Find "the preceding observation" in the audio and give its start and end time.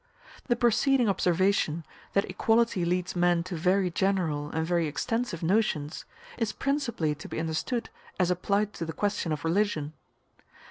0.47-1.85